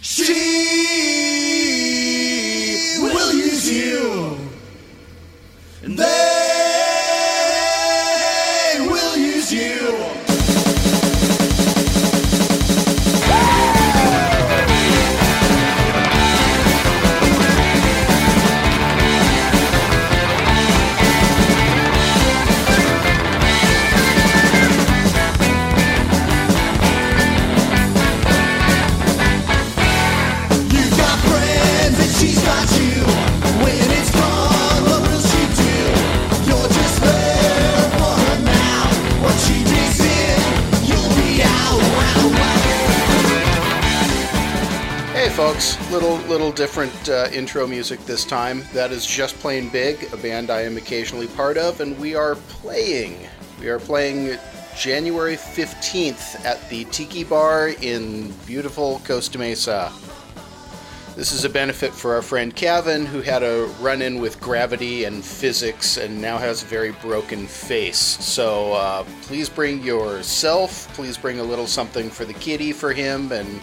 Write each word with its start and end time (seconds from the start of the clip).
She 0.00 0.67
little 45.90 46.18
little 46.28 46.52
different 46.52 47.08
uh, 47.08 47.26
intro 47.32 47.66
music 47.66 47.98
this 48.06 48.24
time. 48.24 48.62
That 48.72 48.92
is 48.92 49.04
just 49.04 49.36
plain 49.40 49.70
big, 49.70 50.12
a 50.12 50.16
band 50.16 50.50
I 50.50 50.60
am 50.60 50.76
occasionally 50.76 51.26
part 51.26 51.58
of, 51.58 51.80
and 51.80 51.98
we 51.98 52.14
are 52.14 52.36
playing. 52.36 53.26
We 53.58 53.68
are 53.68 53.80
playing 53.80 54.38
January 54.76 55.34
15th 55.34 56.44
at 56.44 56.68
the 56.70 56.84
Tiki 56.86 57.24
Bar 57.24 57.70
in 57.82 58.30
beautiful 58.46 59.00
Costa 59.04 59.36
Mesa. 59.36 59.92
This 61.16 61.32
is 61.32 61.44
a 61.44 61.48
benefit 61.48 61.92
for 61.92 62.14
our 62.14 62.22
friend 62.22 62.54
Kevin, 62.54 63.04
who 63.04 63.20
had 63.20 63.42
a 63.42 63.64
run 63.80 64.00
in 64.02 64.20
with 64.20 64.40
gravity 64.40 65.02
and 65.02 65.24
physics 65.24 65.96
and 65.96 66.22
now 66.22 66.38
has 66.38 66.62
a 66.62 66.66
very 66.66 66.92
broken 66.92 67.48
face. 67.48 67.98
So 67.98 68.74
uh, 68.74 69.04
please 69.22 69.48
bring 69.48 69.82
yourself, 69.82 70.88
please 70.94 71.18
bring 71.18 71.40
a 71.40 71.42
little 71.42 71.66
something 71.66 72.10
for 72.10 72.24
the 72.24 72.34
kitty 72.34 72.72
for 72.72 72.92
him, 72.92 73.32
and 73.32 73.60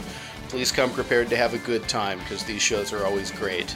please 0.50 0.72
come 0.72 0.92
prepared 0.92 1.30
to 1.30 1.38
have 1.38 1.54
a 1.54 1.60
good 1.60 1.88
time 1.88 2.20
because 2.20 2.44
these 2.44 2.62
shows 2.62 2.94
are 2.94 3.06
always 3.06 3.32
great. 3.32 3.76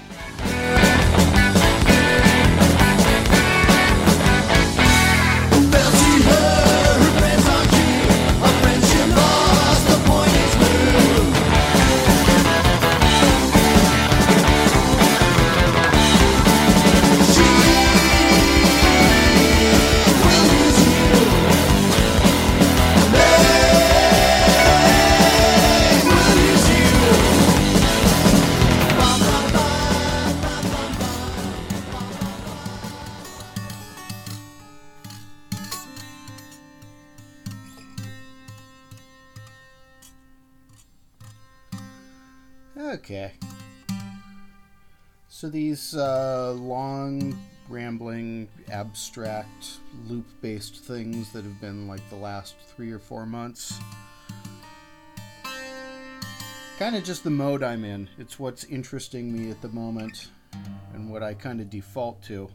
These 45.80 45.96
uh, 45.96 46.52
long, 46.58 47.40
rambling, 47.70 48.50
abstract, 48.70 49.78
loop 50.08 50.26
based 50.42 50.76
things 50.76 51.32
that 51.32 51.46
have 51.46 51.62
been 51.62 51.88
like 51.88 52.08
the 52.10 52.18
last 52.18 52.56
three 52.76 52.92
or 52.92 53.00
four 53.00 53.26
months. 53.26 53.80
Kind 56.78 56.98
of 56.98 57.04
just 57.06 57.24
the 57.24 57.30
mode 57.30 57.64
I'm 57.64 57.86
in. 57.86 58.10
It's 58.18 58.38
what's 58.38 58.66
interesting 58.66 59.32
me 59.32 59.52
at 59.52 59.62
the 59.62 59.70
moment 59.70 60.28
and 60.94 61.10
what 61.10 61.24
I 61.24 61.34
kind 61.34 61.62
of 61.62 61.70
default 61.70 62.22
to. 62.24 62.50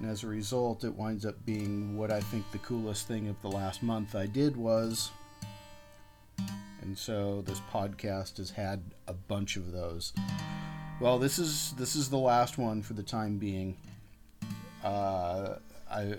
And 0.00 0.10
as 0.10 0.24
a 0.24 0.26
result, 0.26 0.82
it 0.82 0.92
winds 0.92 1.24
up 1.24 1.36
being 1.44 1.96
what 1.96 2.10
I 2.10 2.20
think 2.20 2.50
the 2.50 2.58
coolest 2.58 3.06
thing 3.06 3.28
of 3.28 3.40
the 3.42 3.48
last 3.48 3.82
month 3.82 4.16
I 4.16 4.26
did 4.26 4.56
was 4.56 5.10
and 6.86 6.96
so 6.96 7.42
this 7.42 7.60
podcast 7.72 8.36
has 8.36 8.50
had 8.50 8.80
a 9.08 9.12
bunch 9.12 9.56
of 9.56 9.72
those. 9.72 10.12
Well, 10.98 11.18
this 11.18 11.38
is 11.38 11.72
this 11.72 11.94
is 11.94 12.08
the 12.08 12.16
last 12.18 12.56
one 12.56 12.82
for 12.82 12.94
the 12.94 13.02
time 13.02 13.36
being. 13.36 13.76
Uh, 14.82 15.56
I 15.90 16.14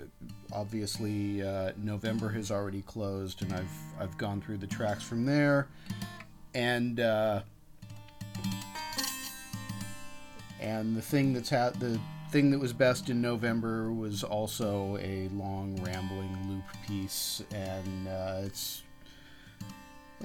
obviously 0.52 1.42
uh, 1.42 1.72
November 1.76 2.28
has 2.28 2.52
already 2.52 2.82
closed, 2.82 3.42
and 3.42 3.52
I've 3.52 3.70
I've 3.98 4.16
gone 4.18 4.40
through 4.40 4.58
the 4.58 4.68
tracks 4.68 5.02
from 5.02 5.26
there, 5.26 5.66
and 6.54 7.00
uh, 7.00 7.40
and 10.60 10.96
the 10.96 11.02
thing 11.02 11.32
that's 11.32 11.50
had 11.50 11.74
the 11.80 11.98
thing 12.30 12.52
that 12.52 12.60
was 12.60 12.72
best 12.72 13.10
in 13.10 13.20
November 13.20 13.92
was 13.92 14.22
also 14.22 14.96
a 15.00 15.28
long 15.32 15.74
rambling 15.82 16.36
loop 16.48 16.64
piece, 16.86 17.42
and 17.52 18.06
uh, 18.06 18.42
it's 18.44 18.82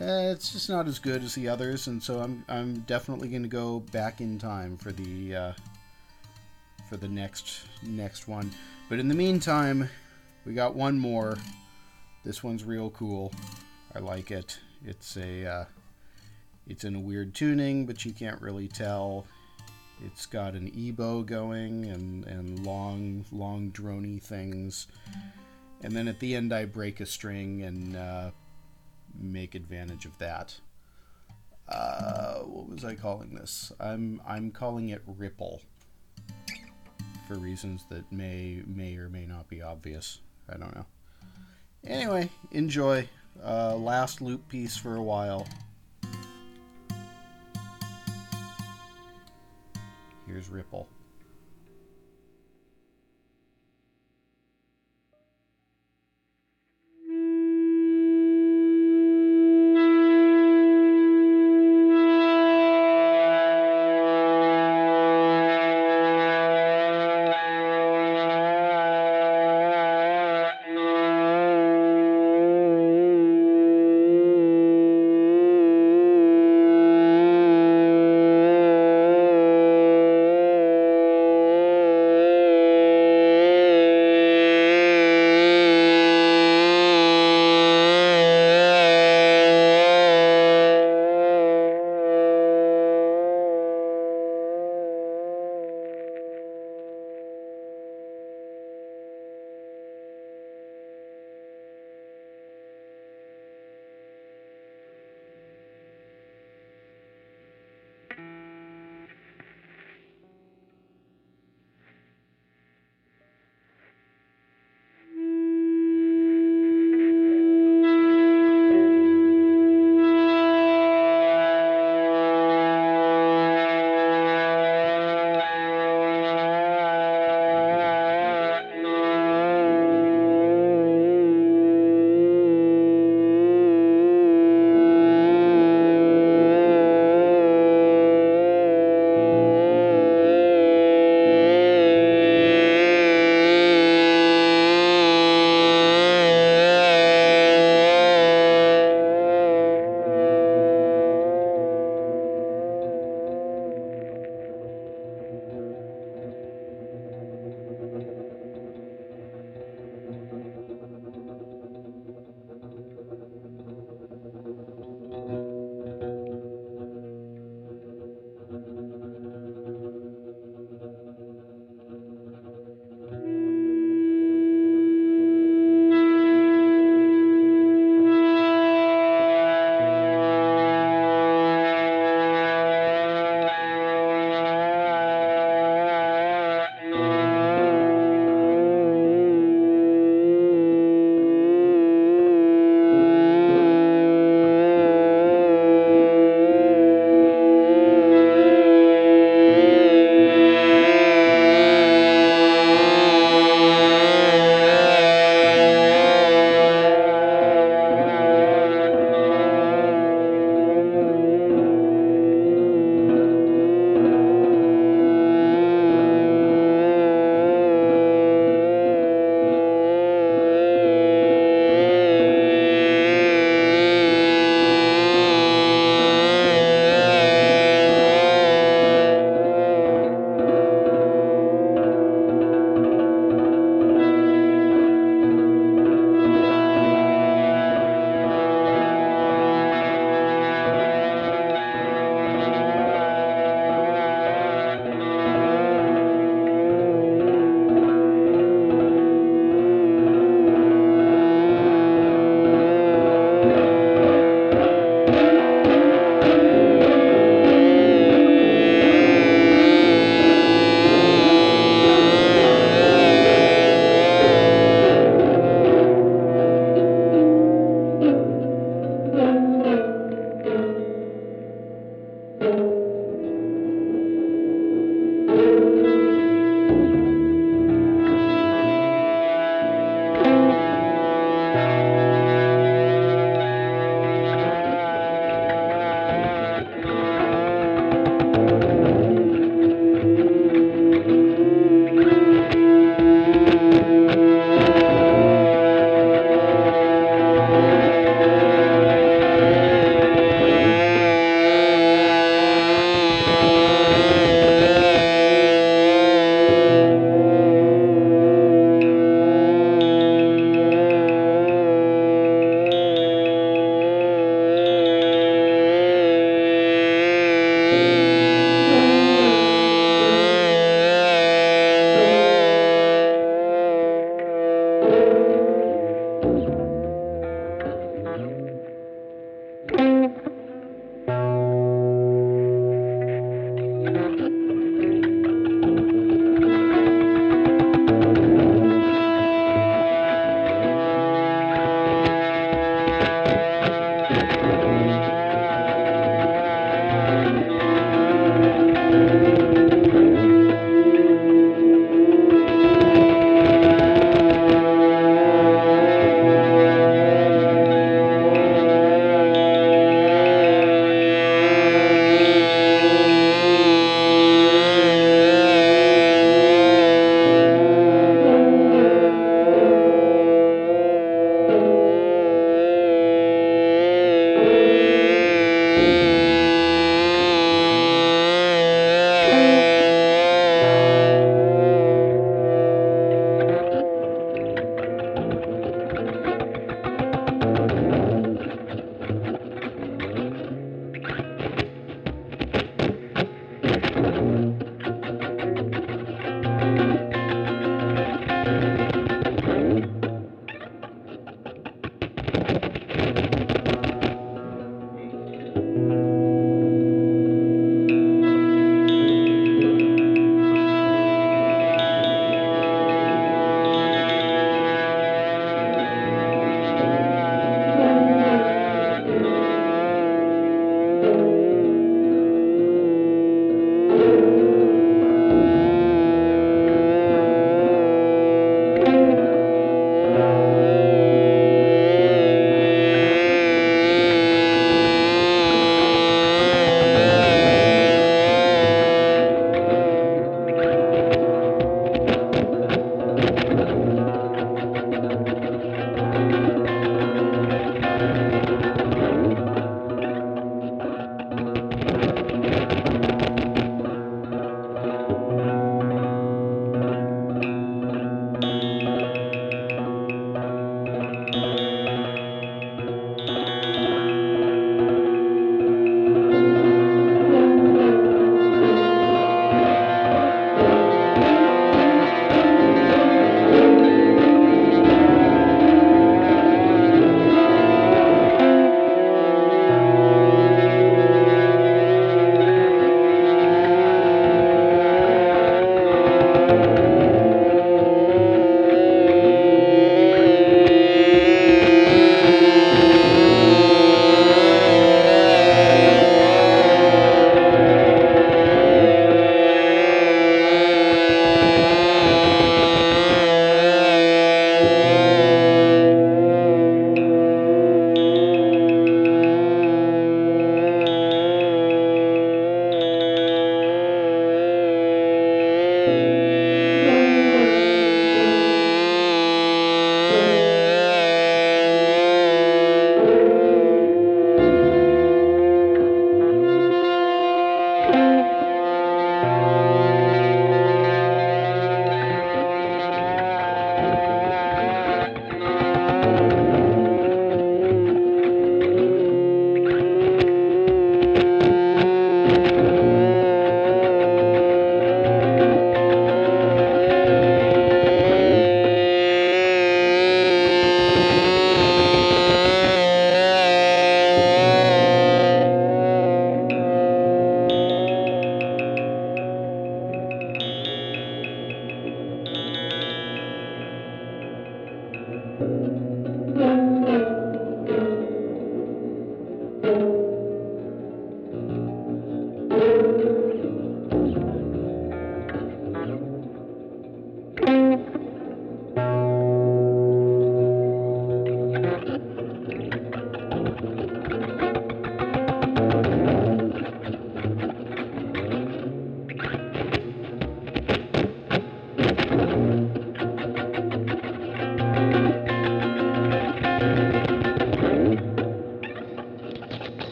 uh, 0.00 0.32
it's 0.32 0.52
just 0.52 0.70
not 0.70 0.88
as 0.88 0.98
good 0.98 1.22
as 1.22 1.34
the 1.34 1.48
others, 1.48 1.86
and 1.86 2.02
so 2.02 2.20
I'm 2.20 2.44
I'm 2.48 2.80
definitely 2.80 3.28
going 3.28 3.42
to 3.42 3.48
go 3.48 3.80
back 3.92 4.22
in 4.22 4.38
time 4.38 4.78
for 4.78 4.90
the 4.90 5.36
uh, 5.36 5.52
for 6.88 6.96
the 6.96 7.08
next 7.08 7.66
next 7.82 8.26
one. 8.26 8.50
But 8.88 9.00
in 9.00 9.08
the 9.08 9.14
meantime, 9.14 9.90
we 10.46 10.54
got 10.54 10.74
one 10.74 10.98
more. 10.98 11.36
This 12.24 12.42
one's 12.42 12.64
real 12.64 12.88
cool. 12.90 13.32
I 13.94 13.98
like 13.98 14.30
it. 14.30 14.58
It's 14.82 15.18
a 15.18 15.46
uh, 15.46 15.64
it's 16.66 16.84
in 16.84 16.94
a 16.94 17.00
weird 17.00 17.34
tuning, 17.34 17.84
but 17.84 18.06
you 18.06 18.12
can't 18.12 18.40
really 18.40 18.68
tell. 18.68 19.26
It's 20.02 20.24
got 20.24 20.54
an 20.54 20.70
EBow 20.70 21.26
going 21.26 21.84
and 21.84 22.24
and 22.24 22.64
long 22.64 23.26
long 23.30 23.70
drony 23.72 24.22
things, 24.22 24.86
and 25.82 25.94
then 25.94 26.08
at 26.08 26.18
the 26.18 26.34
end 26.34 26.54
I 26.54 26.64
break 26.64 27.00
a 27.00 27.06
string 27.06 27.60
and. 27.62 27.94
Uh, 27.94 28.30
make 29.18 29.54
advantage 29.54 30.04
of 30.04 30.16
that. 30.18 30.54
Uh, 31.68 32.40
what 32.40 32.68
was 32.68 32.84
I 32.84 32.94
calling 32.94 33.34
this? 33.34 33.72
I'm 33.80 34.20
I'm 34.26 34.50
calling 34.50 34.90
it 34.90 35.02
Ripple 35.06 35.62
for 37.26 37.34
reasons 37.38 37.84
that 37.88 38.10
may 38.12 38.62
may 38.66 38.96
or 38.96 39.08
may 39.08 39.26
not 39.26 39.48
be 39.48 39.62
obvious. 39.62 40.20
I 40.48 40.56
don't 40.56 40.74
know. 40.74 40.86
Anyway, 41.86 42.30
enjoy. 42.50 43.08
Uh, 43.42 43.74
last 43.74 44.20
loop 44.20 44.46
piece 44.48 44.76
for 44.76 44.96
a 44.96 45.02
while. 45.02 45.46
Here's 50.26 50.48
Ripple. 50.48 50.88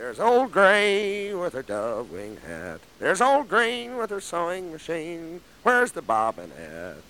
There's 0.00 0.18
old 0.18 0.50
Gray 0.50 1.34
with 1.34 1.52
her 1.52 1.62
dove-wing 1.62 2.38
hat. 2.46 2.80
There's 2.98 3.20
old 3.20 3.50
Green 3.50 3.98
with 3.98 4.08
her 4.08 4.18
sewing 4.18 4.72
machine. 4.72 5.42
Where's 5.62 5.92
the 5.92 6.00
bobbin 6.00 6.50
at? 6.52 7.02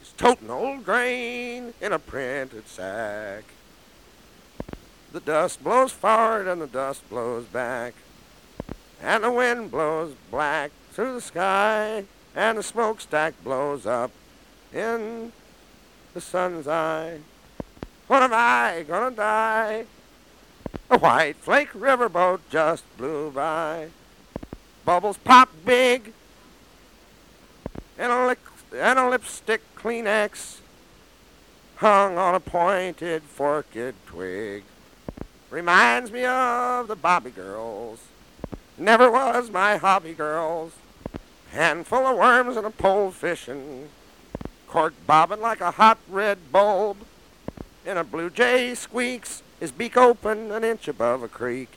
She's 0.00 0.14
toting 0.16 0.48
old 0.48 0.82
Grain 0.86 1.74
in 1.82 1.92
a 1.92 1.98
printed 1.98 2.66
sack. 2.68 3.44
The 5.12 5.20
dust 5.20 5.62
blows 5.62 5.92
forward 5.92 6.48
and 6.48 6.62
the 6.62 6.66
dust 6.66 7.06
blows 7.10 7.44
back. 7.44 7.92
And 9.02 9.22
the 9.22 9.30
wind 9.30 9.70
blows 9.70 10.14
black 10.30 10.70
through 10.92 11.12
the 11.12 11.20
sky. 11.20 12.04
And 12.34 12.56
the 12.56 12.62
smokestack 12.62 13.34
blows 13.44 13.84
up 13.84 14.10
in 14.72 15.32
the 16.14 16.22
sun's 16.22 16.66
eye. 16.66 17.18
What 18.06 18.22
am 18.22 18.30
I 18.32 18.86
gonna 18.88 19.14
die? 19.14 19.84
A 20.90 20.98
white 20.98 21.36
flake 21.36 21.72
riverboat 21.72 22.40
just 22.50 22.84
blew 22.96 23.30
by. 23.30 23.88
Bubbles 24.84 25.16
pop 25.18 25.50
big. 25.64 26.12
And 27.98 28.12
a, 28.12 28.26
lick, 28.26 28.40
and 28.74 28.98
a 28.98 29.08
lipstick 29.08 29.62
Kleenex 29.76 30.58
hung 31.76 32.18
on 32.18 32.34
a 32.34 32.40
pointed 32.40 33.22
forked 33.22 33.76
twig. 34.06 34.64
Reminds 35.50 36.10
me 36.10 36.24
of 36.24 36.88
the 36.88 36.96
Bobby 36.96 37.30
girls. 37.30 38.00
Never 38.76 39.10
was 39.10 39.50
my 39.50 39.76
hobby 39.76 40.14
girls. 40.14 40.72
Handful 41.50 42.06
of 42.06 42.18
worms 42.18 42.56
and 42.56 42.66
a 42.66 42.70
pole 42.70 43.10
fishing. 43.10 43.88
Cork 44.66 44.94
bobbing 45.06 45.40
like 45.40 45.60
a 45.60 45.72
hot 45.72 45.98
red 46.08 46.50
bulb. 46.50 46.96
And 47.86 47.98
a 47.98 48.04
blue 48.04 48.30
jay 48.30 48.74
squeaks 48.74 49.42
his 49.64 49.72
beak 49.72 49.96
open 49.96 50.50
an 50.50 50.62
inch 50.62 50.88
above 50.88 51.22
a 51.22 51.28
creek. 51.28 51.70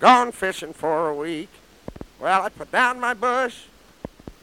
Gone 0.00 0.32
fishing 0.32 0.74
for 0.74 1.08
a 1.08 1.14
week. 1.14 1.48
Well, 2.20 2.42
I 2.42 2.50
put 2.50 2.70
down 2.70 3.00
my 3.00 3.14
bush 3.14 3.62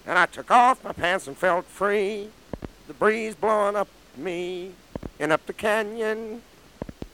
and 0.04 0.18
I 0.18 0.26
took 0.26 0.50
off 0.50 0.84
my 0.84 0.92
pants 0.92 1.28
and 1.28 1.38
felt 1.38 1.66
free. 1.66 2.30
The 2.88 2.96
breeze 2.96 3.36
blowing 3.36 3.76
up 3.76 3.90
me 4.18 4.72
and 5.20 5.32
up 5.32 5.46
the 5.46 5.54
canyon, 5.54 6.42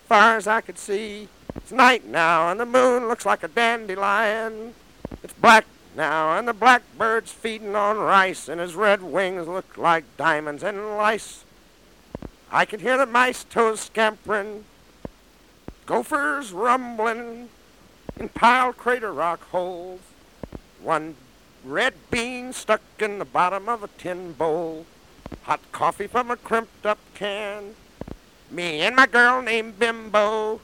far 0.07 0.37
as 0.37 0.47
I 0.47 0.61
could 0.61 0.77
see. 0.77 1.27
It's 1.57 1.73
night 1.73 2.05
now 2.05 2.49
and 2.49 2.57
the 2.57 2.65
moon 2.65 3.09
looks 3.09 3.25
like 3.25 3.43
a 3.43 3.49
dandelion. 3.49 4.75
It's 5.21 5.33
black 5.33 5.65
now 5.93 6.37
and 6.39 6.47
the 6.47 6.53
blackbird's 6.53 7.33
feeding 7.33 7.75
on 7.75 7.97
rice 7.97 8.47
and 8.47 8.61
his 8.61 8.75
red 8.75 9.03
wings 9.03 9.45
look 9.45 9.77
like 9.77 10.05
diamonds 10.15 10.63
and 10.63 10.95
lice. 10.95 11.43
I 12.55 12.65
can 12.65 12.81
hear 12.81 12.97
the 12.97 13.07
mice 13.07 13.43
toes 13.43 13.79
scampering, 13.79 14.65
gophers 15.87 16.51
rumbling 16.51 17.49
in 18.19 18.29
piled 18.29 18.77
crater 18.77 19.11
rock 19.11 19.41
holes. 19.49 20.01
One 20.79 21.15
red 21.65 21.95
bean 22.11 22.53
stuck 22.53 22.81
in 22.99 23.17
the 23.17 23.25
bottom 23.25 23.67
of 23.67 23.81
a 23.81 23.87
tin 23.87 24.33
bowl. 24.33 24.85
Hot 25.45 25.61
coffee 25.71 26.05
from 26.05 26.29
a 26.29 26.37
crimped 26.37 26.85
up 26.85 26.99
can. 27.15 27.73
Me 28.51 28.81
and 28.81 28.95
my 28.95 29.07
girl 29.07 29.41
named 29.41 29.79
Bimbo. 29.79 30.61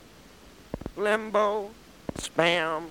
Limbo. 0.96 1.72
Spam. 2.20 2.90